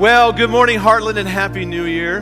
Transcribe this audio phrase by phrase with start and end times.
[0.00, 2.20] Well, good morning, Heartland, and Happy New Year.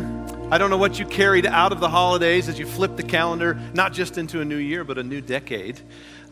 [0.51, 3.57] I don't know what you carried out of the holidays as you flipped the calendar,
[3.73, 5.81] not just into a new year, but a new decade.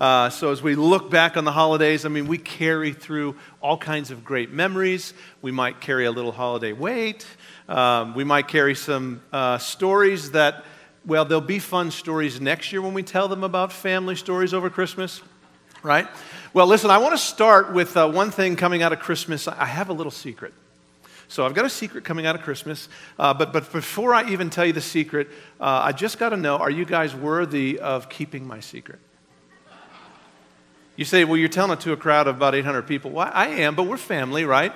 [0.00, 3.78] Uh, so, as we look back on the holidays, I mean, we carry through all
[3.78, 5.14] kinds of great memories.
[5.40, 7.24] We might carry a little holiday weight.
[7.68, 10.64] Um, we might carry some uh, stories that,
[11.04, 14.68] well, there'll be fun stories next year when we tell them about family stories over
[14.68, 15.22] Christmas,
[15.84, 16.08] right?
[16.52, 19.46] Well, listen, I want to start with uh, one thing coming out of Christmas.
[19.46, 20.52] I have a little secret.
[21.28, 22.88] So I've got a secret coming out of Christmas.
[23.18, 25.28] Uh, but, but before I even tell you the secret,
[25.60, 29.00] uh, I just got to know are you guys worthy of keeping my secret?
[30.94, 33.10] You say, well, you're telling it to a crowd of about 800 people.
[33.10, 34.72] Well, I am, but we're family, right?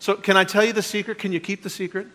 [0.00, 1.18] So can I tell you the secret?
[1.18, 2.08] Can you keep the secret?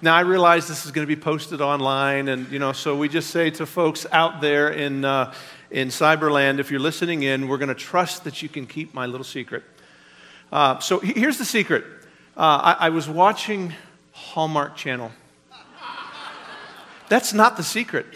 [0.00, 3.08] Now, I realize this is going to be posted online, and, you know, so we
[3.08, 5.32] just say to folks out there in, uh,
[5.70, 9.06] in Cyberland, if you're listening in, we're going to trust that you can keep my
[9.06, 9.64] little secret.
[10.52, 11.84] Uh, so here's the secret
[12.38, 13.74] uh, I, I was watching
[14.12, 15.10] Hallmark Channel.
[17.08, 18.06] That's not the secret.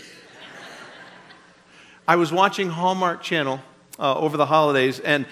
[2.07, 3.61] I was watching Hallmark Channel
[3.99, 5.27] uh, over the holidays, and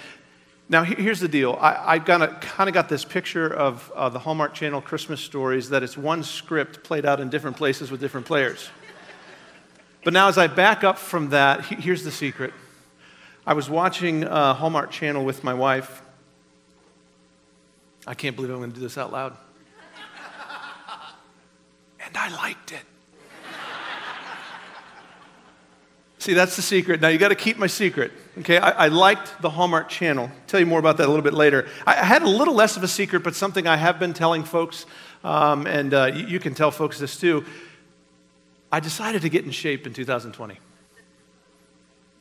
[0.68, 1.56] now here's the deal.
[1.60, 5.84] I, have kind of got this picture of uh, the Hallmark Channel Christmas stories that
[5.84, 8.70] it's one script played out in different places with different players.
[10.02, 12.52] But now, as I back up from that, here's the secret.
[13.46, 16.02] I was watching uh, Hallmark Channel with my wife,
[18.10, 19.36] I can't believe I'm going to do this out loud.
[22.04, 22.82] and I liked it.
[26.18, 27.00] See, that's the secret.
[27.00, 28.10] Now, you got to keep my secret.
[28.38, 30.24] Okay, I, I, liked the Hallmark channel.
[30.24, 31.68] I'll tell you more about that a little bit later.
[31.86, 34.42] I, I, had a little less of a secret, but something I have been telling
[34.42, 34.86] folks,
[35.22, 37.44] um, and uh, you, you can tell folks this too.
[38.72, 40.58] I decided to get in shape in 2020.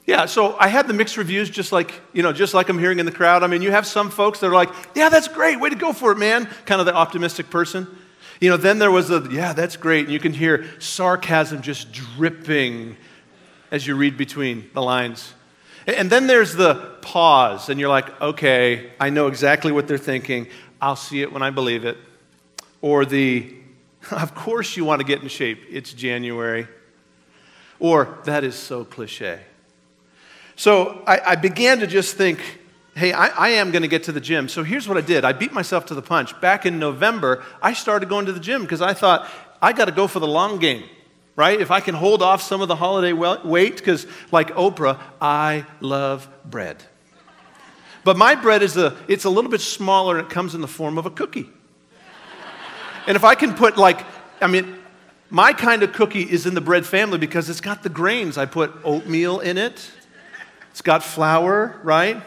[0.09, 2.97] Yeah, so I had the mixed reviews just like, you know, just like I'm hearing
[2.97, 3.43] in the crowd.
[3.43, 5.93] I mean, you have some folks that are like, yeah, that's great, way to go
[5.93, 6.49] for it, man.
[6.65, 7.87] Kind of the optimistic person.
[8.41, 10.05] You know, then there was the, yeah, that's great.
[10.05, 12.97] And you can hear sarcasm just dripping
[13.69, 15.31] as you read between the lines.
[15.85, 20.47] And then there's the pause, and you're like, okay, I know exactly what they're thinking.
[20.81, 21.99] I'll see it when I believe it.
[22.81, 23.55] Or the,
[24.09, 25.59] of course you want to get in shape.
[25.69, 26.67] It's January.
[27.79, 29.41] Or, that is so cliche.
[30.59, 32.41] So I, I began to just think,
[32.93, 34.49] hey, I, I am going to get to the gym.
[34.49, 36.39] So here's what I did I beat myself to the punch.
[36.41, 39.25] Back in November, I started going to the gym because I thought,
[39.61, 40.83] I got to go for the long game,
[41.37, 41.61] right?
[41.61, 46.27] If I can hold off some of the holiday weight, because like Oprah, I love
[46.43, 46.83] bread.
[48.03, 50.67] But my bread is a, it's a little bit smaller and it comes in the
[50.67, 51.49] form of a cookie.
[53.07, 54.05] and if I can put like,
[54.41, 54.75] I mean,
[55.29, 58.37] my kind of cookie is in the bread family because it's got the grains.
[58.37, 59.89] I put oatmeal in it.
[60.79, 62.23] It's got flour, right?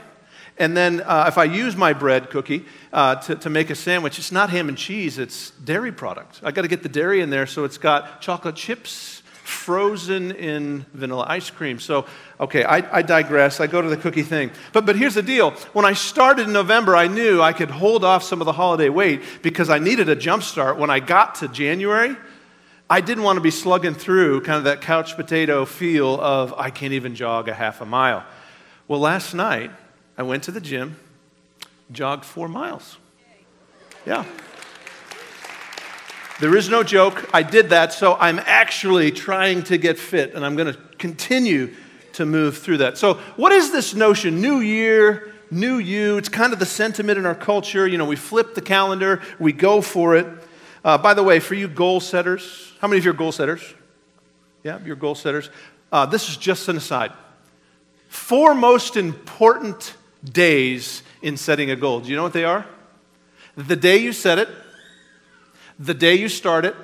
[0.58, 4.18] And then uh, if I use my bread cookie uh, to, to make a sandwich,
[4.18, 6.42] it's not ham and cheese, it's dairy product.
[6.44, 10.84] I got to get the dairy in there, so it's got chocolate chips frozen in
[10.92, 11.80] vanilla ice cream.
[11.80, 12.04] So,
[12.38, 13.58] okay, I, I digress.
[13.58, 14.50] I go to the cookie thing.
[14.74, 15.52] But, but here's the deal.
[15.72, 18.90] When I started in November, I knew I could hold off some of the holiday
[18.90, 20.76] weight because I needed a jump start.
[20.76, 22.18] When I got to January,
[22.90, 26.68] I didn't want to be slugging through kind of that couch potato feel of I
[26.68, 28.22] can't even jog a half a mile.
[28.88, 29.70] Well, last night,
[30.18, 30.96] I went to the gym,
[31.92, 32.98] jogged four miles.
[34.04, 34.24] Yeah.
[36.40, 37.30] There is no joke.
[37.32, 41.74] I did that, so I'm actually trying to get fit, and I'm going to continue
[42.14, 42.98] to move through that.
[42.98, 44.40] So, what is this notion?
[44.40, 46.16] New year, new you.
[46.16, 47.86] It's kind of the sentiment in our culture.
[47.86, 50.26] You know, we flip the calendar, we go for it.
[50.84, 53.62] Uh, by the way, for you goal setters, how many of you are goal setters?
[54.64, 55.48] Yeah, you're goal setters.
[55.92, 57.12] Uh, this is just an aside
[58.12, 62.00] four most important days in setting a goal.
[62.00, 62.66] Do you know what they are?
[63.56, 64.50] The day you set it,
[65.78, 66.76] the day you start it,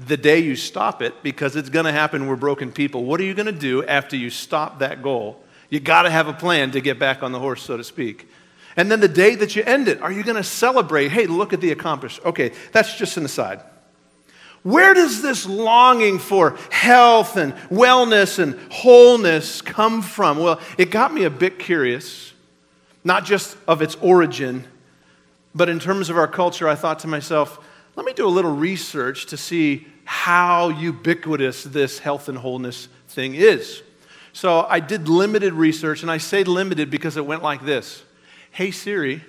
[0.00, 2.26] the day you stop it, because it's going to happen.
[2.26, 3.04] We're broken people.
[3.04, 5.40] What are you going to do after you stop that goal?
[5.68, 8.28] You got to have a plan to get back on the horse, so to speak.
[8.76, 11.12] And then the day that you end it, are you going to celebrate?
[11.12, 12.20] Hey, look at the accomplished.
[12.24, 13.60] Okay, that's just an aside.
[14.62, 20.38] Where does this longing for health and wellness and wholeness come from?
[20.38, 22.34] Well, it got me a bit curious,
[23.02, 24.66] not just of its origin,
[25.54, 27.58] but in terms of our culture, I thought to myself,
[27.96, 33.34] let me do a little research to see how ubiquitous this health and wholeness thing
[33.34, 33.82] is.
[34.32, 38.02] So I did limited research, and I say limited because it went like this
[38.50, 39.24] Hey Siri,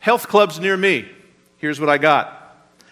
[0.00, 1.08] health clubs near me.
[1.58, 2.34] Here's what I got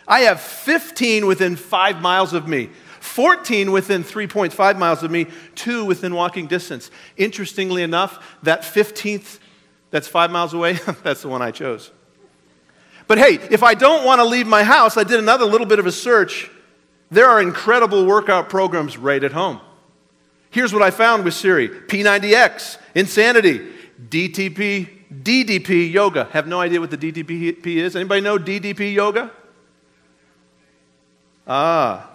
[0.06, 2.70] I have 15 within five miles of me.
[3.00, 6.90] 14 within 3.5 miles of me, two within walking distance.
[7.16, 9.38] Interestingly enough, that 15th
[9.90, 10.72] That's five miles away.
[11.02, 11.92] That's the one I chose.
[13.06, 15.78] But hey, if I don't want to leave my house, I did another little bit
[15.78, 16.50] of a search.
[17.10, 19.60] There are incredible workout programs right at home.
[20.50, 23.68] Here's what I found with Siri P90X, Insanity,
[24.08, 26.24] DTP, DDP Yoga.
[26.32, 27.96] Have no idea what the DDP is.
[27.96, 29.30] Anybody know DDP Yoga?
[31.46, 32.10] Ah.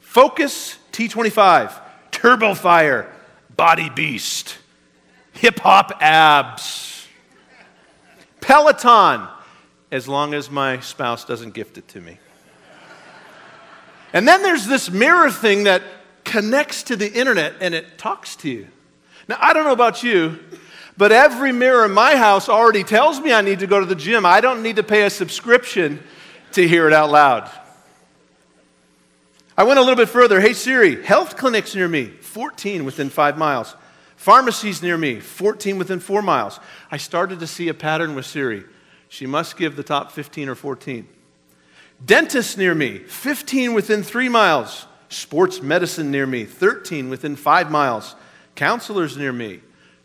[0.00, 1.80] Focus T25,
[2.10, 3.10] Turbo Fire,
[3.56, 4.58] Body Beast,
[5.34, 7.06] Hip Hop Abs,
[8.40, 9.28] Peloton,
[9.92, 12.18] as long as my spouse doesn't gift it to me.
[14.12, 15.82] And then there's this mirror thing that
[16.24, 18.68] connects to the internet and it talks to you.
[19.28, 20.38] Now, I don't know about you,
[21.00, 23.94] but every mirror in my house already tells me I need to go to the
[23.94, 24.26] gym.
[24.26, 25.98] I don't need to pay a subscription
[26.52, 27.50] to hear it out loud.
[29.56, 30.42] I went a little bit further.
[30.42, 33.74] Hey Siri, health clinics near me, 14 within five miles.
[34.16, 36.60] Pharmacies near me, 14 within four miles.
[36.90, 38.64] I started to see a pattern with Siri.
[39.08, 41.08] She must give the top 15 or 14.
[42.04, 44.84] Dentists near me, 15 within three miles.
[45.08, 48.16] Sports medicine near me, 13 within five miles.
[48.54, 49.60] Counselors near me,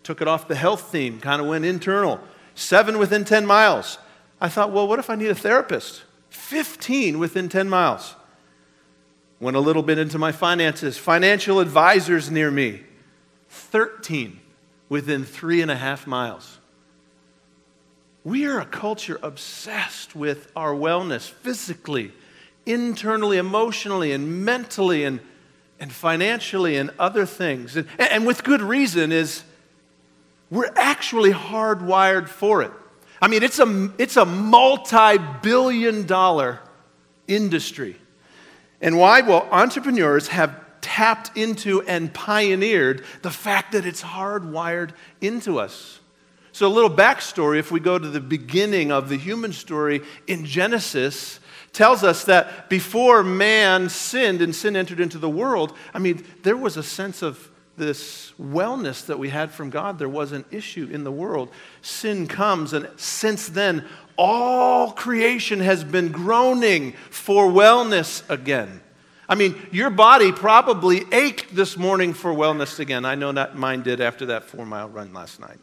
[0.06, 2.22] took it off the health theme, kind of went internal.
[2.54, 3.98] Seven within 10 miles.
[4.40, 6.04] I thought, well, what if I need a therapist?
[6.30, 8.16] 15 within 10 miles.
[9.40, 10.98] Went a little bit into my finances.
[10.98, 12.84] Financial advisors near me,
[13.50, 14.40] 13
[14.88, 16.60] within three and a half miles.
[18.24, 22.12] We are a culture obsessed with our wellness physically,
[22.66, 25.20] internally, emotionally, and mentally, and,
[25.80, 27.76] and financially, and other things.
[27.76, 29.44] And, and with good reason, is
[30.50, 32.72] we're actually hardwired for it.
[33.22, 36.60] I mean, it's a, it's a multi billion dollar
[37.28, 37.96] industry.
[38.82, 39.22] And why?
[39.22, 46.00] Well, entrepreneurs have tapped into and pioneered the fact that it's hardwired into us.
[46.52, 50.46] So, a little backstory if we go to the beginning of the human story in
[50.46, 51.40] Genesis,
[51.74, 56.56] tells us that before man sinned and sin entered into the world, I mean, there
[56.56, 60.00] was a sense of this wellness that we had from God.
[60.00, 61.50] There was an issue in the world.
[61.82, 63.86] Sin comes, and since then,
[64.18, 68.82] all creation has been groaning for wellness again.
[69.28, 73.06] I mean, your body probably ached this morning for wellness again.
[73.06, 75.58] I know that mine did after that four mile run last night.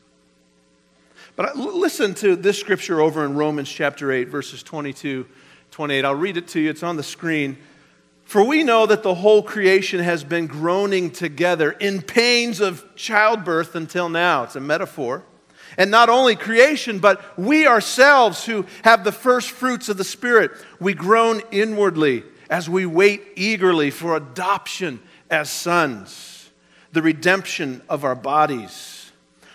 [1.37, 5.27] But listen to this scripture over in Romans chapter 8, verses 22,
[5.71, 6.05] 28.
[6.05, 7.57] I'll read it to you, it's on the screen.
[8.25, 13.75] For we know that the whole creation has been groaning together in pains of childbirth
[13.75, 14.45] until now.
[14.45, 15.25] It's a metaphor.
[15.77, 20.53] And not only creation, but we ourselves who have the first fruits of the Spirit,
[20.81, 26.51] we groan inwardly as we wait eagerly for adoption as sons,
[26.93, 29.11] the redemption of our bodies.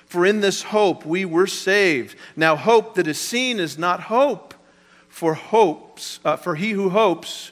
[0.07, 2.15] For in this hope we were saved.
[2.35, 4.55] Now, hope that is seen is not hope,
[5.09, 7.51] for hopes, uh, for he who hopes,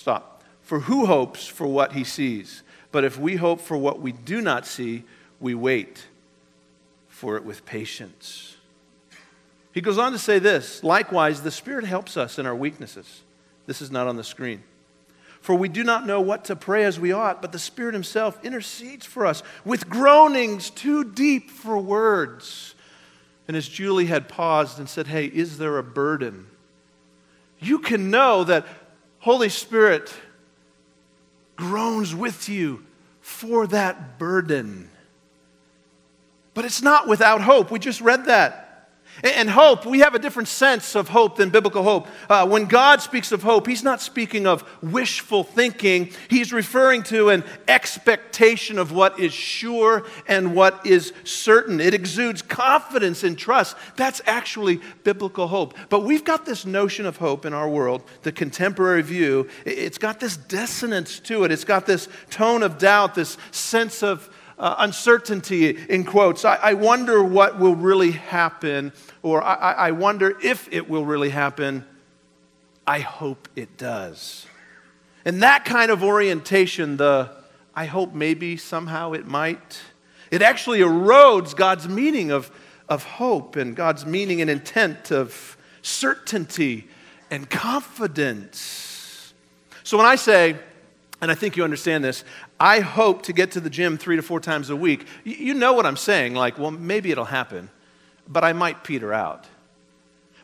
[0.00, 2.62] stop, for who hopes for what he sees?
[2.90, 5.04] But if we hope for what we do not see,
[5.38, 6.06] we wait
[7.08, 8.56] for it with patience.
[9.72, 13.20] He goes on to say this likewise, the Spirit helps us in our weaknesses.
[13.66, 14.62] This is not on the screen.
[15.40, 18.42] For we do not know what to pray as we ought, but the Spirit Himself
[18.44, 22.74] intercedes for us with groanings too deep for words.
[23.48, 26.46] And as Julie had paused and said, Hey, is there a burden?
[27.58, 28.66] You can know that
[29.20, 30.12] Holy Spirit
[31.56, 32.84] groans with you
[33.20, 34.90] for that burden.
[36.54, 37.70] But it's not without hope.
[37.70, 38.69] We just read that.
[39.22, 42.08] And hope, we have a different sense of hope than biblical hope.
[42.28, 46.10] Uh, when God speaks of hope, He's not speaking of wishful thinking.
[46.28, 51.80] He's referring to an expectation of what is sure and what is certain.
[51.80, 53.76] It exudes confidence and trust.
[53.96, 55.74] That's actually biblical hope.
[55.90, 59.48] But we've got this notion of hope in our world, the contemporary view.
[59.66, 64.30] It's got this dissonance to it, it's got this tone of doubt, this sense of
[64.60, 66.44] uh, uncertainty in quotes.
[66.44, 71.30] I, I, wonder what will really happen, or I, I wonder if it will really
[71.30, 71.86] happen.
[72.86, 74.46] I hope it does.
[75.24, 77.30] And that kind of orientation, the
[77.74, 79.80] I hope maybe somehow it might,
[80.30, 82.50] it actually erodes God's meaning of,
[82.86, 86.86] of hope and God's meaning and intent of certainty
[87.30, 89.32] and confidence.
[89.84, 90.56] So when I say,
[91.22, 92.24] and I think you understand this,
[92.60, 95.06] I hope to get to the gym three to four times a week.
[95.24, 97.70] You know what I'm saying, like, well, maybe it'll happen,
[98.28, 99.46] but I might peter out.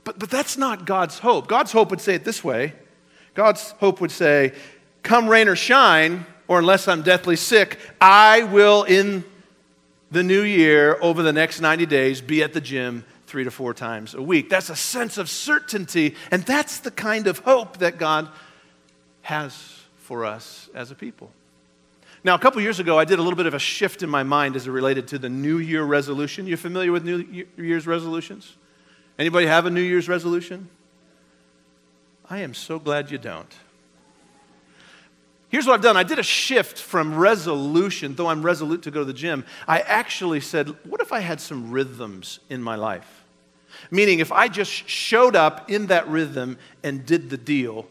[0.02, 1.46] But, but that's not God's hope.
[1.46, 2.72] God's hope would say it this way
[3.34, 4.54] God's hope would say,
[5.02, 9.22] come rain or shine, or unless I'm deathly sick, I will in
[10.10, 13.74] the new year over the next 90 days be at the gym three to four
[13.74, 14.48] times a week.
[14.48, 18.28] That's a sense of certainty, and that's the kind of hope that God
[19.22, 21.30] has for us as a people.
[22.26, 24.24] Now, a couple years ago, I did a little bit of a shift in my
[24.24, 26.48] mind as it related to the New Year resolution.
[26.48, 28.56] You familiar with New Year's resolutions?
[29.16, 30.68] Anybody have a New Year's resolution?
[32.28, 33.54] I am so glad you don't.
[35.50, 38.98] Here's what I've done I did a shift from resolution, though I'm resolute to go
[38.98, 39.44] to the gym.
[39.68, 43.22] I actually said, what if I had some rhythms in my life?
[43.92, 47.86] Meaning, if I just showed up in that rhythm and did the deal,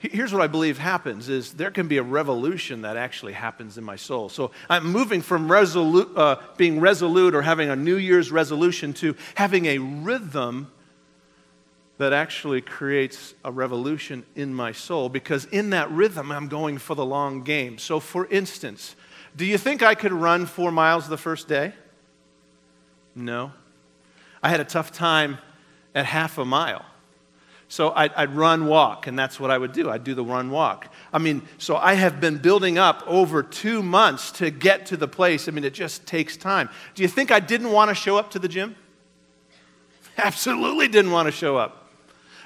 [0.00, 3.84] here's what I believe happens is there can be a revolution that actually happens in
[3.84, 4.30] my soul.
[4.30, 9.14] So I'm moving from resolute, uh, being resolute or having a New Year's resolution to
[9.34, 10.72] having a rhythm
[11.98, 16.94] that actually creates a revolution in my soul because in that rhythm, I'm going for
[16.94, 17.76] the long game.
[17.76, 18.96] So, for instance,
[19.36, 21.74] do you think I could run four miles the first day?
[23.14, 23.52] No.
[24.42, 25.36] I had a tough time
[25.94, 26.86] at half a mile.
[27.70, 29.90] So I'd, I'd, run, walk, and that's what I would do.
[29.90, 30.92] I'd do the run, walk.
[31.12, 35.06] I mean, so I have been building up over two months to get to the
[35.06, 35.46] place.
[35.46, 36.68] I mean, it just takes time.
[36.96, 38.74] Do you think I didn't want to show up to the gym?
[40.18, 41.92] Absolutely didn't want to show up.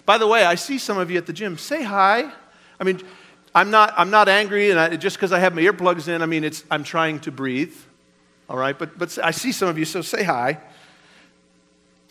[0.05, 1.57] By the way, I see some of you at the gym.
[1.57, 2.31] Say hi.
[2.79, 3.01] I mean,
[3.55, 6.27] I'm not, I'm not angry, and I, just because I have my earplugs in, I
[6.27, 7.75] mean, it's, I'm trying to breathe.
[8.51, 8.79] All right?
[8.79, 10.61] But, but I see some of you, so say hi.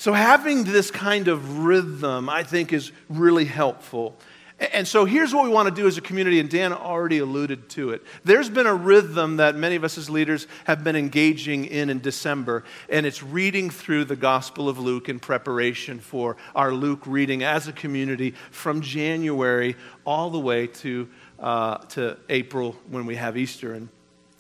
[0.04, 4.18] So, having this kind of rhythm, I think, is really helpful.
[4.60, 7.70] And so here's what we want to do as a community, and Dan already alluded
[7.70, 8.04] to it.
[8.26, 12.02] There's been a rhythm that many of us as leaders have been engaging in in
[12.02, 17.44] December, and it's reading through the Gospel of Luke in preparation for our Luke reading
[17.44, 21.08] as a community from January all the way to,
[21.40, 23.74] uh, to April when we have Easter.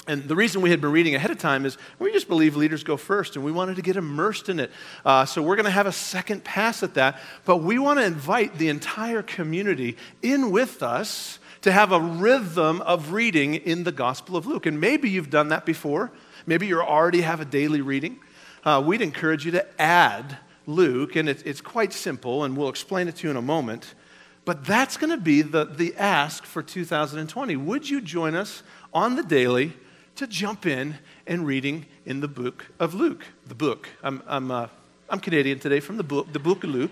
[0.06, 2.84] And the reason we had been reading ahead of time is we just believe leaders
[2.84, 4.70] go first, and we wanted to get immersed in it.
[5.06, 7.20] Uh, so we're going to have a second pass at that.
[7.46, 12.82] But we want to invite the entire community in with us to have a rhythm
[12.82, 14.66] of reading in the Gospel of Luke.
[14.66, 16.12] And maybe you've done that before.
[16.46, 18.20] Maybe you already have a daily reading.
[18.66, 23.08] Uh, we'd encourage you to add Luke, and it, it's quite simple, and we'll explain
[23.08, 23.96] it to you in a moment.
[24.44, 27.56] But that's going to be the, the ask for 2020.
[27.56, 29.72] Would you join us on the daily?
[30.16, 33.26] To jump in and reading in the book of Luke.
[33.48, 33.90] The book.
[34.04, 34.68] I'm, I'm, uh,
[35.10, 36.92] I'm Canadian today from the book, the book of Luke.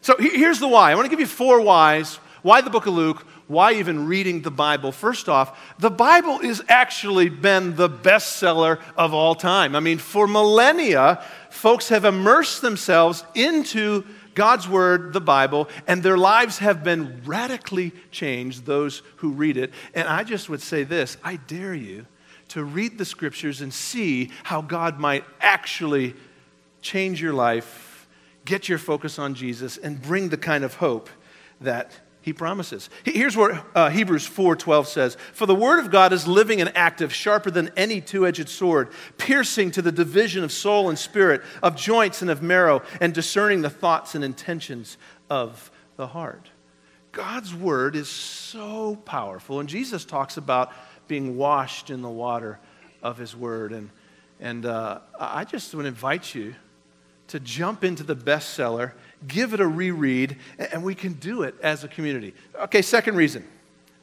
[0.00, 0.90] So here's the why.
[0.90, 2.16] I want to give you four whys.
[2.42, 3.26] Why the book of Luke?
[3.46, 4.92] Why even reading the Bible?
[4.92, 9.74] First off, the Bible has actually been the bestseller of all time.
[9.74, 14.04] I mean, for millennia, folks have immersed themselves into
[14.38, 19.72] God's Word, the Bible, and their lives have been radically changed, those who read it.
[19.94, 22.06] And I just would say this I dare you
[22.50, 26.14] to read the Scriptures and see how God might actually
[26.82, 28.06] change your life,
[28.44, 31.10] get your focus on Jesus, and bring the kind of hope
[31.60, 32.90] that he promises.
[33.04, 37.12] Here's what uh, Hebrews 4:12 says, "For the word of God is living and active,
[37.12, 42.20] sharper than any two-edged sword, piercing to the division of soul and spirit, of joints
[42.22, 44.98] and of marrow, and discerning the thoughts and intentions
[45.30, 46.50] of the heart."
[47.12, 50.72] God's word is so powerful, and Jesus talks about
[51.08, 52.58] being washed in the water
[53.02, 53.90] of his word and
[54.40, 56.54] and uh, I just would invite you
[57.28, 58.92] to jump into the bestseller
[59.26, 62.34] give it a reread, and we can do it as a community.
[62.54, 63.44] Okay, second reason.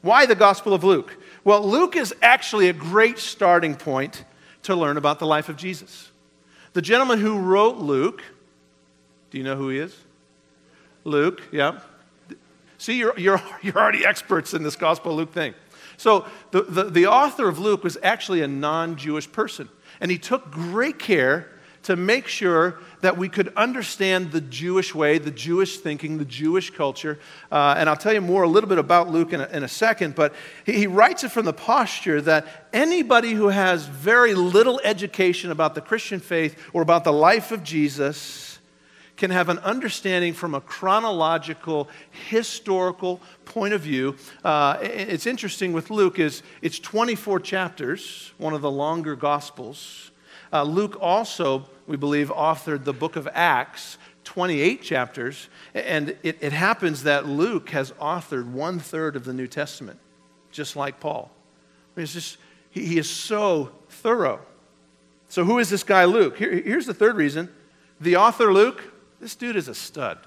[0.02, 1.16] Why the Gospel of Luke?
[1.44, 4.24] Well, Luke is actually a great starting point
[4.64, 6.10] to learn about the life of Jesus.
[6.74, 8.22] The gentleman who wrote Luke,
[9.30, 9.96] do you know who he is?
[11.04, 11.80] Luke, yeah.
[12.78, 15.54] See, you're, you're, you're already experts in this Gospel of Luke thing.
[15.96, 19.68] So, the, the, the author of Luke was actually a non Jewish person,
[20.00, 21.48] and he took great care
[21.86, 26.70] to make sure that we could understand the Jewish way, the Jewish thinking, the Jewish
[26.70, 27.16] culture.
[27.52, 29.68] Uh, and I'll tell you more a little bit about Luke in a, in a
[29.68, 34.80] second, but he, he writes it from the posture that anybody who has very little
[34.82, 38.58] education about the Christian faith or about the life of Jesus
[39.16, 41.88] can have an understanding from a chronological,
[42.28, 44.16] historical point of view.
[44.44, 50.10] Uh, it's interesting with Luke is it's 24 chapters, one of the longer gospels.
[50.52, 55.48] Uh, Luke also we believe, authored the book of Acts, 28 chapters.
[55.74, 59.98] And it, it happens that Luke has authored one third of the New Testament,
[60.50, 61.30] just like Paul.
[61.96, 62.38] It's just,
[62.70, 64.40] he, he is so thorough.
[65.28, 66.36] So, who is this guy, Luke?
[66.36, 67.48] Here, here's the third reason
[68.00, 68.82] the author, Luke,
[69.20, 70.18] this dude is a stud.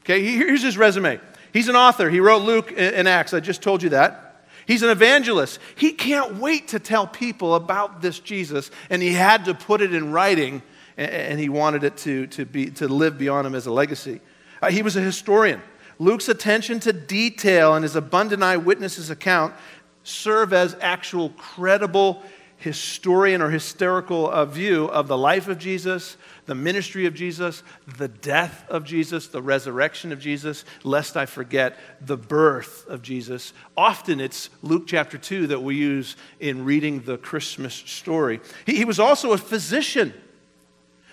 [0.00, 1.18] Okay, here's his resume.
[1.52, 2.10] He's an author.
[2.10, 3.32] He wrote Luke and Acts.
[3.32, 4.23] I just told you that.
[4.66, 5.58] He's an evangelist.
[5.76, 9.94] He can't wait to tell people about this Jesus, and he had to put it
[9.94, 10.62] in writing,
[10.96, 14.20] and he wanted it to, to, be, to live beyond him as a legacy.
[14.62, 15.60] Uh, he was a historian.
[15.98, 19.54] Luke's attention to detail and his abundant eyewitnesses account
[20.02, 22.22] serve as actual credible
[22.64, 26.16] historian or historical uh, view of the life of Jesus,
[26.46, 27.62] the ministry of Jesus,
[27.98, 33.52] the death of Jesus, the resurrection of Jesus, lest I forget the birth of Jesus.
[33.76, 38.40] Often it's Luke chapter 2 that we use in reading the Christmas story.
[38.64, 40.14] He, he was also a physician.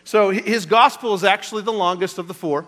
[0.06, 2.66] So his gospel is actually the longest of the four,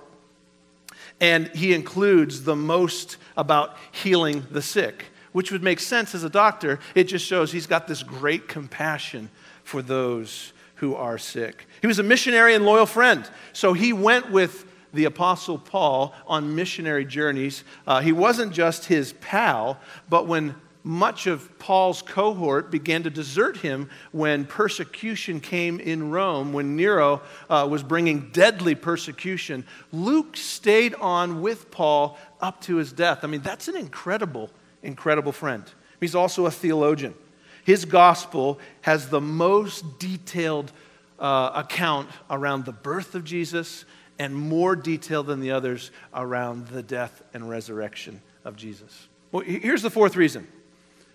[1.22, 6.30] and he includes the most about healing the sick which would make sense as a
[6.30, 6.80] doctor.
[6.96, 9.30] It just shows he's got this great compassion
[9.64, 11.68] for those who are sick.
[11.82, 13.30] He was a missionary and loyal friend.
[13.52, 17.64] So he went with the Apostle Paul on missionary journeys.
[17.88, 23.58] Uh, he wasn't just his pal, but when much of Paul's cohort began to desert
[23.58, 29.66] him when persecution came in Rome, when Nero uh, was bringing deadly persecution.
[29.94, 33.24] Luke stayed on with Paul up to his death.
[33.24, 34.50] I mean, that's an incredible
[34.84, 35.64] incredible friend.
[36.00, 37.16] He's also a theologian.
[37.64, 40.72] His gospel has the most detailed
[41.18, 43.86] uh, account around the birth of Jesus
[44.20, 49.08] and more detail than the others around the death and resurrection of Jesus.
[49.32, 50.48] Well, here's the fourth reason.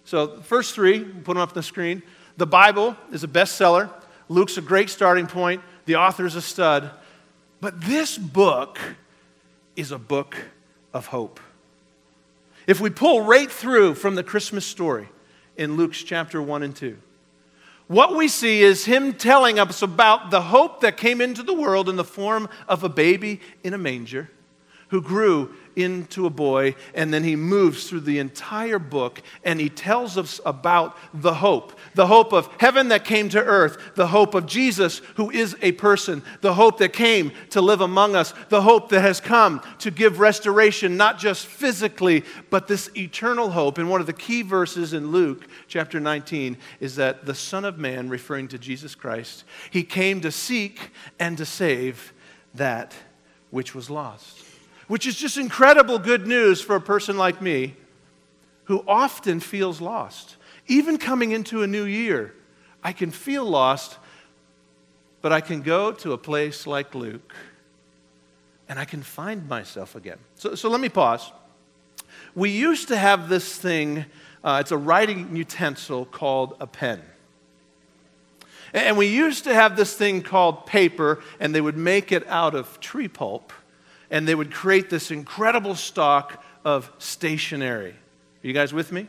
[0.04, 2.02] So, the first three, put them up on the screen.
[2.38, 3.90] The Bible is a bestseller.
[4.28, 5.62] Luke's a great starting point.
[5.84, 6.90] The author's a stud.
[7.60, 8.78] But this book
[9.76, 10.36] is a book
[10.92, 11.40] of hope.
[12.68, 15.08] If we pull right through from the Christmas story
[15.56, 16.98] in Luke's chapter 1 and 2,
[17.86, 21.88] what we see is him telling us about the hope that came into the world
[21.88, 24.30] in the form of a baby in a manger
[24.88, 29.68] who grew into a boy, and then he moves through the entire book and he
[29.68, 34.34] tells us about the hope the hope of heaven that came to earth, the hope
[34.34, 38.62] of Jesus, who is a person, the hope that came to live among us, the
[38.62, 43.78] hope that has come to give restoration, not just physically, but this eternal hope.
[43.78, 47.78] And one of the key verses in Luke chapter 19 is that the Son of
[47.78, 52.12] Man, referring to Jesus Christ, he came to seek and to save
[52.54, 52.94] that
[53.50, 54.37] which was lost
[54.88, 57.76] which is just incredible good news for a person like me
[58.64, 60.36] who often feels lost.
[60.66, 62.34] Even coming into a new year,
[62.82, 63.98] I can feel lost,
[65.22, 67.34] but I can go to a place like Luke
[68.68, 70.18] and I can find myself again.
[70.34, 71.32] So, so let me pause.
[72.34, 74.04] We used to have this thing,
[74.44, 77.02] uh, it's a writing utensil called a pen.
[78.74, 82.54] And we used to have this thing called paper, and they would make it out
[82.54, 83.52] of tree pulp
[84.10, 87.90] and they would create this incredible stock of stationery.
[87.90, 89.06] Are you guys with me?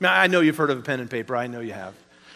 [0.00, 1.94] I know you've heard of a pen and paper, I know you have.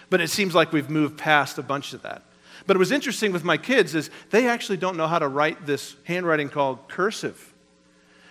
[0.09, 2.22] But it seems like we've moved past a bunch of that.
[2.66, 5.66] But it was interesting with my kids is they actually don't know how to write
[5.66, 7.53] this handwriting called cursive.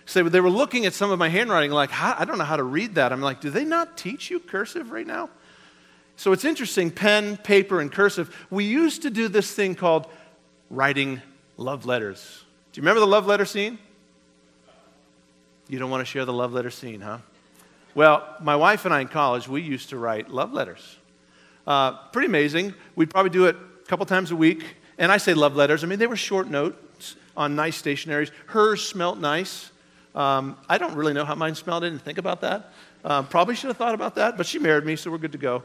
[0.05, 2.63] So they were looking at some of my handwriting like, I don't know how to
[2.63, 3.11] read that.
[3.11, 5.29] I'm like, do they not teach you cursive right now?
[6.15, 8.47] So it's interesting, pen, paper, and cursive.
[8.49, 10.07] We used to do this thing called
[10.69, 11.21] writing
[11.57, 12.44] love letters.
[12.75, 13.79] Do you remember the love letter scene?
[15.69, 17.19] You don't want to share the love letter scene, huh?
[17.93, 20.97] Well, my wife and I in college, we used to write love letters.
[21.65, 22.73] Uh, pretty amazing.
[22.97, 24.65] We'd probably do it a couple times a week.
[24.97, 25.85] And I say love letters.
[25.85, 28.29] I mean, they were short notes on nice stationaries.
[28.47, 29.71] Hers smelt nice.
[30.13, 31.85] Um, I don't really know how mine smelled.
[31.85, 32.73] I didn't think about that.
[33.05, 35.37] Uh, probably should have thought about that, but she married me, so we're good to
[35.37, 35.63] go.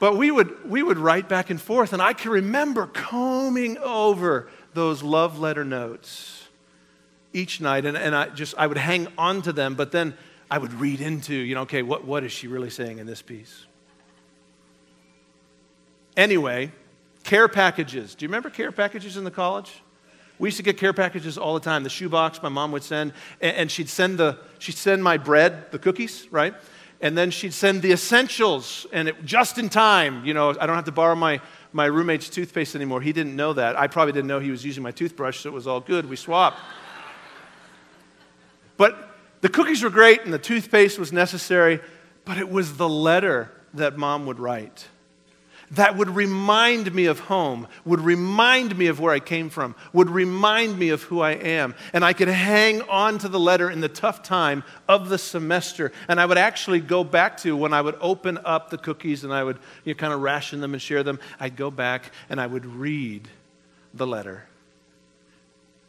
[0.00, 4.48] But we would, we would write back and forth, and I can remember combing over
[4.74, 6.48] those love letter notes
[7.32, 10.14] each night, and, and I just I would hang on to them, but then
[10.50, 13.22] I would read into, you know, okay, what, what is she really saying in this
[13.22, 13.66] piece?
[16.16, 16.72] Anyway,
[17.22, 18.16] care packages.
[18.16, 19.70] Do you remember care packages in the college?
[20.40, 21.84] We used to get care packages all the time.
[21.84, 25.70] The shoebox my mom would send, and, and she'd send the she'd send my bread,
[25.70, 26.54] the cookies, right?
[27.00, 30.24] And then she'd send the essentials, and it, just in time.
[30.24, 31.40] You know, I don't have to borrow my
[31.72, 33.00] my roommate's toothpaste anymore.
[33.00, 33.78] He didn't know that.
[33.78, 36.08] I probably didn't know he was using my toothbrush, so it was all good.
[36.08, 36.58] We swapped.
[38.76, 41.80] But the cookies were great and the toothpaste was necessary,
[42.24, 44.88] but it was the letter that mom would write
[45.72, 50.10] that would remind me of home, would remind me of where I came from, would
[50.10, 51.74] remind me of who I am.
[51.92, 55.92] And I could hang on to the letter in the tough time of the semester.
[56.08, 59.32] And I would actually go back to when I would open up the cookies and
[59.32, 61.20] I would you know, kind of ration them and share them.
[61.38, 63.28] I'd go back and I would read
[63.94, 64.44] the letter.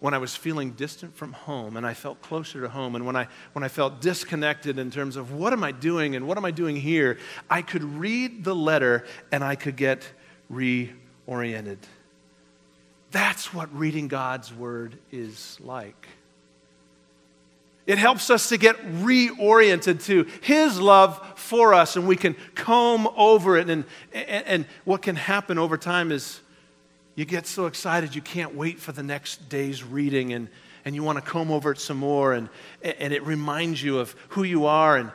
[0.01, 3.15] When I was feeling distant from home and I felt closer to home, and when
[3.15, 6.43] I, when I felt disconnected in terms of what am I doing and what am
[6.43, 10.03] I doing here, I could read the letter and I could get
[10.51, 11.77] reoriented.
[13.11, 16.07] That's what reading God's word is like.
[17.85, 23.07] It helps us to get reoriented to His love for us, and we can comb
[23.15, 23.69] over it.
[23.69, 26.39] And, and, and, what can happen over time is
[27.15, 30.47] you get so excited you can't wait for the next day's reading, and,
[30.85, 32.49] and you want to comb over it some more, and,
[32.81, 35.11] and it reminds you of who you are and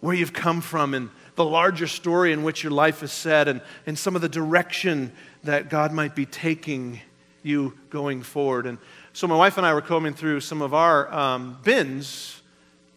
[0.00, 3.60] where you've come from, and the larger story in which your life is set, and,
[3.86, 5.10] and some of the direction
[5.44, 7.00] that God might be taking
[7.42, 8.66] you going forward.
[8.66, 8.78] And
[9.12, 12.37] so my wife and I were combing through some of our um, bins,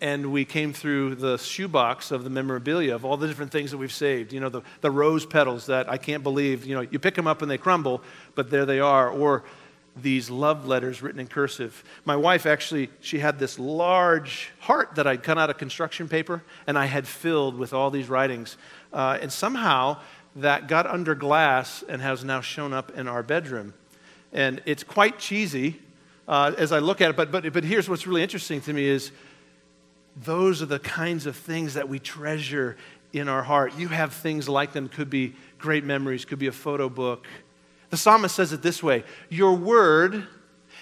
[0.02, 3.78] and we came through the shoebox of the memorabilia of all the different things that
[3.78, 4.34] we've saved.
[4.34, 7.28] You know, the, the rose petals that I can't believe, you know, you pick them
[7.28, 8.02] up and they crumble,
[8.34, 9.10] but there they are.
[9.10, 9.44] Or
[9.96, 11.84] these love letters written in cursive.
[12.04, 16.42] My wife actually, she had this large heart that I'd cut out of construction paper,
[16.66, 18.58] and I had filled with all these writings.
[18.92, 19.98] Uh, and somehow
[20.36, 23.76] that got under glass and has now shown up in our bedroom.
[24.34, 25.80] And it's quite cheesy,
[26.28, 27.16] uh, as I look at it.
[27.16, 29.12] But, but, but here's what's really interesting to me is
[30.16, 32.78] those are the kinds of things that we treasure
[33.14, 33.76] in our heart.
[33.78, 37.28] You have things like them, could be great memories, could be a photo book.
[37.90, 40.28] The psalmist says it this way Your word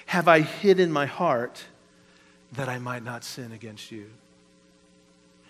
[0.07, 1.63] have I hid in my heart
[2.53, 4.09] that I might not sin against you.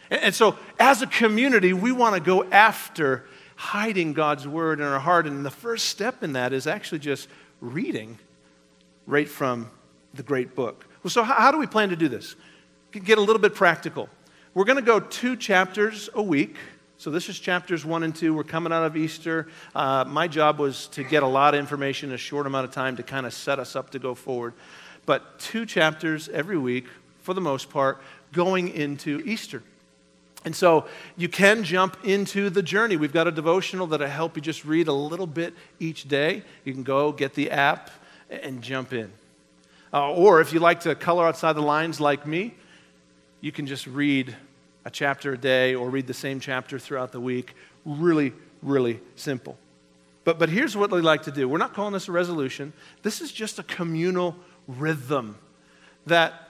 [0.09, 4.99] And, so, as a community, we want to go after hiding God's word in our
[4.99, 5.27] heart.
[5.27, 7.27] And the first step in that is actually just
[7.61, 8.17] reading
[9.05, 9.69] right from
[10.13, 10.85] the great book.
[11.03, 12.35] Well, so how do we plan to do this?
[12.91, 14.09] Get a little bit practical.
[14.55, 16.55] We're going to go two chapters a week.
[16.97, 18.33] So this is chapters one and two.
[18.33, 19.47] We're coming out of Easter.
[19.75, 22.71] Uh, my job was to get a lot of information in a short amount of
[22.71, 24.55] time to kind of set us up to go forward.
[25.05, 26.87] But two chapters every week,
[27.21, 28.01] for the most part,
[28.33, 29.61] going into Easter.
[30.43, 32.97] And so you can jump into the journey.
[32.97, 36.41] We've got a devotional that'll help you just read a little bit each day.
[36.65, 37.91] You can go get the app
[38.31, 39.11] and jump in.
[39.93, 42.55] Uh, or if you like to color outside the lines like me,
[43.41, 44.35] you can just read
[44.85, 47.53] a chapter a day or read the same chapter throughout the week.
[47.85, 49.57] Really, really simple.
[50.23, 52.73] But, but here's what we like to do we're not calling this a resolution,
[53.03, 54.35] this is just a communal
[54.67, 55.37] rhythm
[56.05, 56.49] that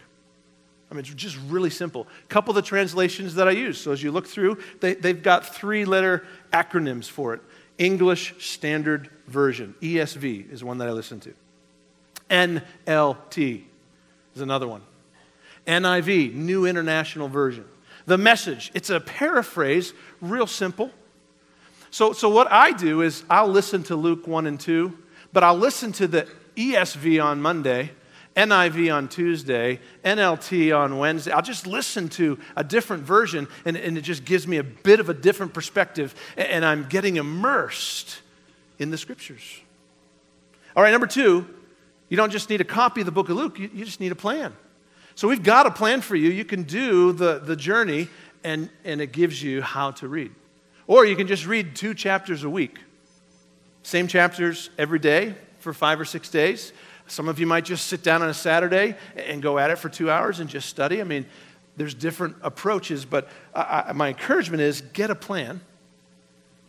[0.90, 2.07] I mean, it's just really simple.
[2.25, 3.81] A couple of the translations that I use.
[3.81, 7.40] So as you look through, they, they've got three letter acronyms for it
[7.79, 11.35] English Standard Version, ESV is one that I listen to.
[12.31, 13.64] NLT
[14.35, 14.83] is another one.
[15.66, 17.64] NIV, New International Version.
[18.07, 20.90] The message, it's a paraphrase, real simple.
[21.90, 24.97] So, so what I do is I'll listen to Luke 1 and 2,
[25.33, 27.90] but I'll listen to the ESV on Monday,
[28.37, 31.33] NIV on Tuesday, NLT on Wednesday.
[31.33, 35.01] I'll just listen to a different version, and, and it just gives me a bit
[35.01, 38.21] of a different perspective, and I'm getting immersed
[38.79, 39.61] in the scriptures.
[40.77, 41.47] All right, number two,
[42.11, 44.12] you don't just need a copy of the book of Luke, you, you just need
[44.12, 44.55] a plan.
[45.14, 46.31] So we've got a plan for you.
[46.31, 48.09] You can do the, the journey,
[48.44, 50.33] and, and it gives you how to read.
[50.87, 52.79] Or you can just read two chapters a week.
[53.83, 56.73] Same chapters every day for five or six days.
[57.07, 59.88] Some of you might just sit down on a Saturday and go at it for
[59.88, 61.01] two hours and just study.
[61.01, 61.27] I mean,
[61.77, 65.61] there's different approaches, but I, I, my encouragement is get a plan.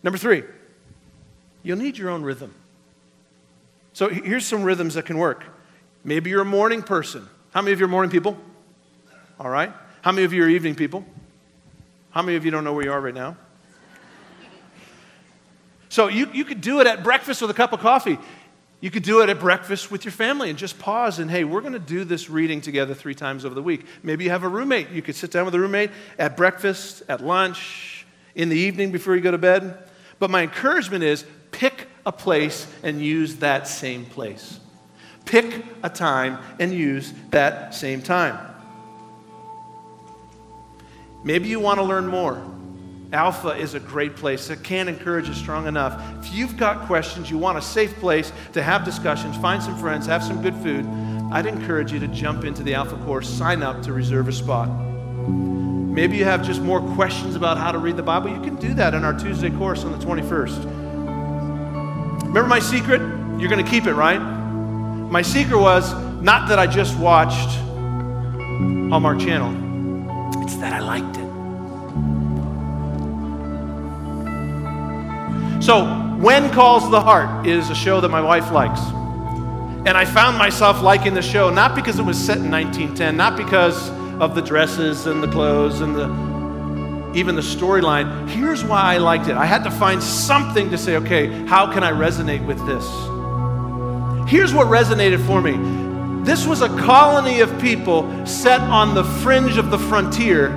[0.03, 0.43] Number three,
[1.63, 2.53] you'll need your own rhythm.
[3.93, 5.43] So here's some rhythms that can work.
[6.03, 7.27] Maybe you're a morning person.
[7.51, 8.37] How many of you are morning people?
[9.39, 9.71] All right.
[10.01, 11.05] How many of you are evening people?
[12.11, 13.37] How many of you don't know where you are right now?
[15.89, 18.17] So you, you could do it at breakfast with a cup of coffee.
[18.79, 21.61] You could do it at breakfast with your family and just pause and, hey, we're
[21.61, 23.85] going to do this reading together three times over the week.
[24.01, 24.89] Maybe you have a roommate.
[24.89, 29.15] You could sit down with a roommate at breakfast, at lunch, in the evening before
[29.15, 29.77] you go to bed.
[30.17, 34.59] But my encouragement is pick a place and use that same place.
[35.25, 38.37] Pick a time and use that same time.
[41.23, 42.43] Maybe you want to learn more.
[43.13, 44.49] Alpha is a great place.
[44.49, 46.01] I can't encourage you strong enough.
[46.23, 50.05] If you've got questions, you want a safe place to have discussions, find some friends,
[50.07, 50.85] have some good food,
[51.31, 54.69] I'd encourage you to jump into the Alpha course, sign up to reserve a spot.
[55.27, 58.29] Maybe you have just more questions about how to read the Bible.
[58.29, 60.80] You can do that in our Tuesday course on the 21st.
[62.31, 63.01] Remember my secret?
[63.41, 64.17] You're going to keep it, right?
[64.17, 67.49] My secret was not that I just watched
[68.89, 71.27] Hallmark Channel, it's that I liked it.
[75.61, 75.85] So,
[76.21, 78.79] When Calls the Heart is a show that my wife likes.
[79.85, 83.35] And I found myself liking the show not because it was set in 1910, not
[83.35, 83.89] because
[84.21, 86.30] of the dresses and the clothes and the
[87.13, 88.29] even the storyline.
[88.29, 89.35] Here's why I liked it.
[89.35, 92.85] I had to find something to say, okay, how can I resonate with this?
[94.29, 96.23] Here's what resonated for me.
[96.23, 100.47] This was a colony of people set on the fringe of the frontier,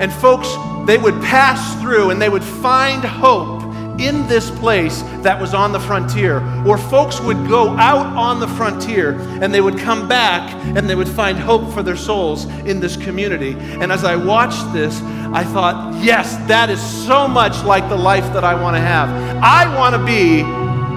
[0.00, 0.48] and folks,
[0.86, 3.57] they would pass through and they would find hope
[3.98, 6.40] in this place that was on the frontier.
[6.66, 10.94] Or folks would go out on the frontier and they would come back and they
[10.94, 13.56] would find hope for their souls in this community.
[13.58, 15.00] And as I watched this,
[15.32, 19.08] I thought, yes, that is so much like the life that I want to have.
[19.42, 20.42] I want to be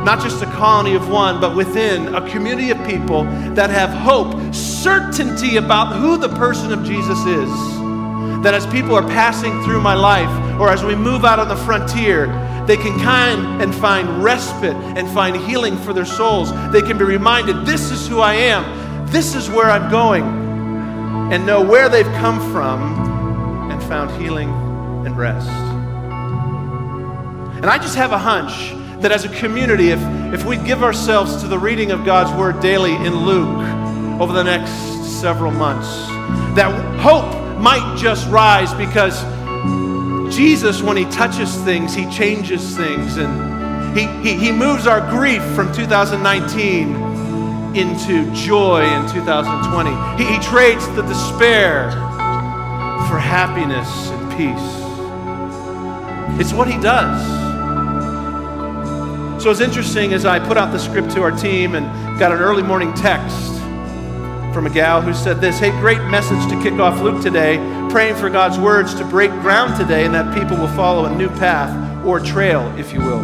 [0.03, 4.53] not just a colony of one, but within a community of people that have hope,
[4.53, 7.49] certainty about who the person of Jesus is.
[8.41, 11.55] That as people are passing through my life, or as we move out on the
[11.55, 12.25] frontier,
[12.71, 16.53] they can kind and find respite and find healing for their souls.
[16.71, 20.23] They can be reminded, this is who I am, this is where I'm going,
[21.34, 24.47] and know where they've come from and found healing
[25.05, 25.49] and rest.
[27.57, 29.99] And I just have a hunch that as a community, if,
[30.34, 34.43] if we give ourselves to the reading of God's Word daily in Luke over the
[34.43, 34.71] next
[35.19, 35.89] several months,
[36.55, 39.21] that hope might just rise because
[40.32, 43.17] Jesus, when he touches things, he changes things.
[43.17, 46.96] And he, he, he moves our grief from 2019
[47.76, 50.24] into joy in 2020.
[50.24, 51.91] He, he trades the despair
[53.10, 54.80] for happiness and peace.
[56.39, 57.22] It's what he does.
[59.44, 61.86] So it's interesting as I put out the script to our team and
[62.20, 63.52] got an early morning text
[64.54, 67.58] from a gal who said this Hey, great message to kick off Luke today.
[67.91, 71.27] Praying for God's words to break ground today and that people will follow a new
[71.27, 73.19] path or trail, if you will.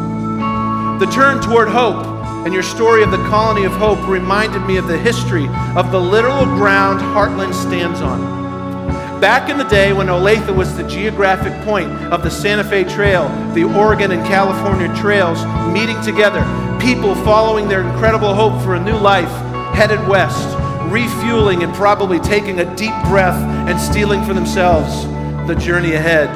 [1.00, 2.06] The turn toward hope
[2.44, 6.00] and your story of the colony of hope reminded me of the history of the
[6.02, 9.22] literal ground Heartland stands on.
[9.22, 13.30] Back in the day when Olathe was the geographic point of the Santa Fe Trail,
[13.54, 16.42] the Oregon and California trails meeting together,
[16.78, 19.32] people following their incredible hope for a new life
[19.74, 20.58] headed west
[20.92, 25.06] refueling and probably taking a deep breath and steeling for themselves
[25.48, 26.30] the journey ahead.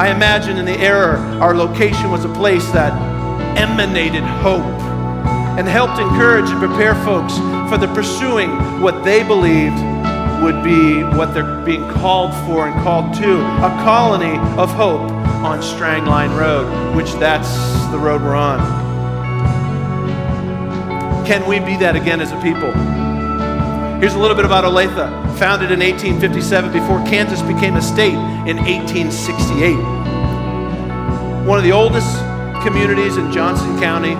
[0.00, 2.92] I imagine in the era, our location was a place that
[3.58, 4.62] emanated hope
[5.58, 7.36] and helped encourage and prepare folks
[7.70, 8.50] for the pursuing
[8.80, 9.76] what they believed
[10.42, 15.10] would be what they're being called for and called to a colony of hope
[15.44, 17.50] on Strang Line Road, which that's
[17.90, 18.58] the road we're on.
[21.26, 23.09] Can we be that again as a people?
[24.00, 25.38] Here's a little bit about Olathe.
[25.38, 28.14] Founded in 1857 before Kansas became a state
[28.48, 29.76] in 1868.
[31.46, 32.16] One of the oldest
[32.64, 34.14] communities in Johnson County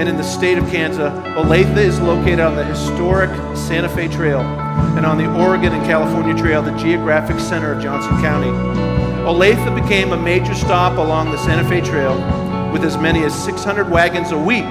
[0.00, 4.40] and in the state of Kansas, Olathe is located on the historic Santa Fe Trail
[4.40, 8.48] and on the Oregon and California Trail, the geographic center of Johnson County.
[9.28, 12.16] Olathe became a major stop along the Santa Fe Trail
[12.72, 14.64] with as many as 600 wagons a week,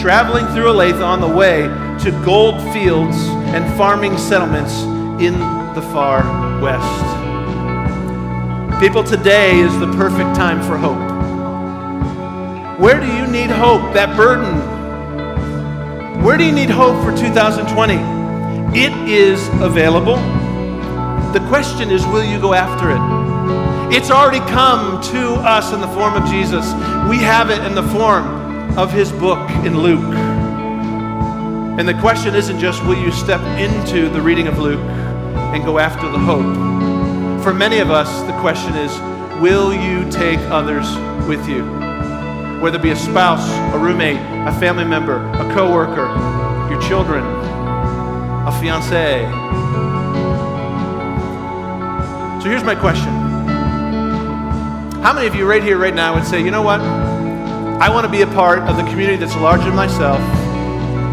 [0.00, 1.68] traveling through Olathe on the way
[2.02, 3.16] to gold fields
[3.54, 4.82] and farming settlements
[5.22, 5.38] in
[5.74, 6.22] the far
[6.60, 7.20] west.
[8.80, 11.10] People, today is the perfect time for hope.
[12.80, 13.92] Where do you need hope?
[13.92, 14.54] That burden.
[16.24, 17.94] Where do you need hope for 2020?
[18.78, 20.16] It is available.
[21.32, 23.94] The question is, will you go after it?
[23.94, 26.72] It's already come to us in the form of Jesus.
[27.10, 30.29] We have it in the form of his book in Luke.
[31.80, 34.80] And the question isn't just, will you step into the reading of Luke
[35.54, 36.44] and go after the hope?
[37.42, 38.92] For many of us, the question is,
[39.40, 40.86] will you take others
[41.26, 41.64] with you?
[42.60, 46.04] Whether it be a spouse, a roommate, a family member, a coworker,
[46.70, 49.22] your children, a fiance.
[52.42, 53.08] So here's my question.
[55.00, 56.82] How many of you right here, right now, would say, you know what?
[56.82, 60.20] I want to be a part of the community that's larger than myself,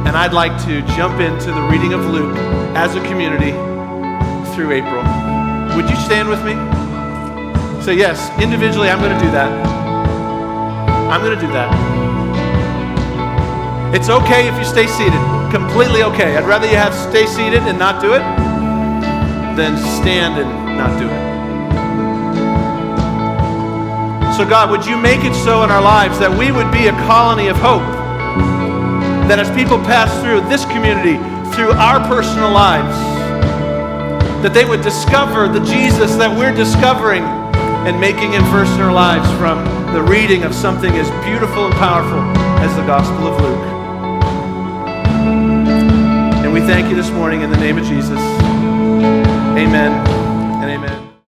[0.07, 2.33] and I'd like to jump into the reading of Luke
[2.77, 3.51] as a community
[4.55, 5.03] through April.
[5.75, 6.53] Would you stand with me?
[7.83, 9.51] Say, yes, individually, I'm going to do that.
[11.11, 11.67] I'm going to do that.
[13.93, 15.19] It's okay if you stay seated.
[15.51, 16.37] Completely okay.
[16.37, 18.23] I'd rather you have stay seated and not do it
[19.57, 21.27] than stand and not do it.
[24.37, 26.93] So, God, would you make it so in our lives that we would be a
[27.07, 27.96] colony of hope?
[29.27, 31.17] That as people pass through this community,
[31.55, 32.95] through our personal lives,
[34.41, 37.23] that they would discover the Jesus that we're discovering
[37.87, 39.63] and making him first in our lives from
[39.93, 42.19] the reading of something as beautiful and powerful
[42.63, 43.65] as the Gospel of Luke.
[46.43, 48.19] And we thank you this morning in the name of Jesus.
[49.57, 50.16] Amen.